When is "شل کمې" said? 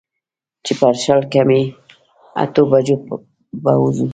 1.03-1.61